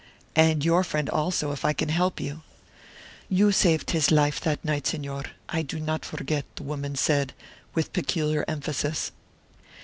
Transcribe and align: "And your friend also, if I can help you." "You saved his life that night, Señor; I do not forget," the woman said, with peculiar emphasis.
"And 0.35 0.65
your 0.65 0.83
friend 0.83 1.07
also, 1.11 1.51
if 1.51 1.63
I 1.63 1.73
can 1.73 1.89
help 1.89 2.19
you." 2.19 2.41
"You 3.29 3.51
saved 3.51 3.91
his 3.91 4.09
life 4.09 4.41
that 4.41 4.65
night, 4.65 4.85
Señor; 4.85 5.27
I 5.47 5.61
do 5.61 5.79
not 5.79 6.05
forget," 6.05 6.43
the 6.55 6.63
woman 6.63 6.95
said, 6.95 7.33
with 7.75 7.93
peculiar 7.93 8.43
emphasis. 8.47 9.11